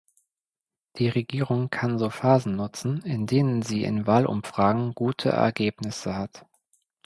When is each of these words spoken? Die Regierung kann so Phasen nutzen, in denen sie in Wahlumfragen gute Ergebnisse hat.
Die 0.97 1.09
Regierung 1.09 1.69
kann 1.69 1.99
so 1.99 2.09
Phasen 2.09 2.55
nutzen, 2.55 3.03
in 3.03 3.27
denen 3.27 3.61
sie 3.61 3.83
in 3.83 4.07
Wahlumfragen 4.07 4.95
gute 4.95 5.29
Ergebnisse 5.29 6.15
hat. 6.15 6.43